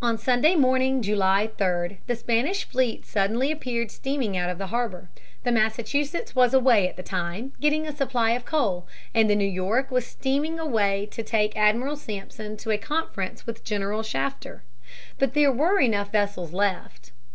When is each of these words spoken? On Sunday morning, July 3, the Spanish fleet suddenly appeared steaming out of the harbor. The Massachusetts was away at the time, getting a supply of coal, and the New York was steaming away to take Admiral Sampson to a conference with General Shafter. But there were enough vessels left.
On 0.00 0.16
Sunday 0.16 0.54
morning, 0.54 1.02
July 1.02 1.50
3, 1.58 1.98
the 2.06 2.16
Spanish 2.16 2.64
fleet 2.64 3.04
suddenly 3.04 3.52
appeared 3.52 3.90
steaming 3.90 4.34
out 4.34 4.48
of 4.48 4.56
the 4.56 4.68
harbor. 4.68 5.10
The 5.44 5.52
Massachusetts 5.52 6.34
was 6.34 6.54
away 6.54 6.88
at 6.88 6.96
the 6.96 7.02
time, 7.02 7.52
getting 7.60 7.86
a 7.86 7.94
supply 7.94 8.30
of 8.30 8.46
coal, 8.46 8.88
and 9.14 9.28
the 9.28 9.36
New 9.36 9.44
York 9.44 9.90
was 9.90 10.06
steaming 10.06 10.58
away 10.58 11.04
to 11.10 11.22
take 11.22 11.58
Admiral 11.58 11.96
Sampson 11.96 12.56
to 12.56 12.70
a 12.70 12.78
conference 12.78 13.46
with 13.46 13.64
General 13.64 14.02
Shafter. 14.02 14.62
But 15.18 15.34
there 15.34 15.52
were 15.52 15.78
enough 15.78 16.10
vessels 16.10 16.54
left. 16.54 17.12